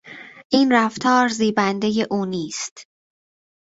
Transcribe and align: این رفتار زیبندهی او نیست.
این 0.49 0.71
رفتار 0.73 1.27
زیبندهی 1.27 2.03
او 2.11 2.25
نیست. 2.25 2.87